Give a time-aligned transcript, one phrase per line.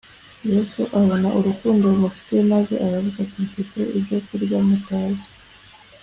[0.51, 5.27] Yesu abona urukundo bamufitiye, maze aravuga ati, “Mfite ibyo kurya mutazi.”